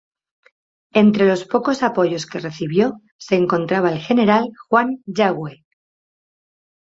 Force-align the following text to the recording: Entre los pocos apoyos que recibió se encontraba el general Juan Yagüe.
Entre 1.03 1.27
los 1.27 1.45
pocos 1.45 1.83
apoyos 1.83 2.25
que 2.25 2.39
recibió 2.39 2.99
se 3.19 3.35
encontraba 3.35 3.91
el 3.91 3.99
general 3.99 4.49
Juan 4.67 5.03
Yagüe. 5.05 5.63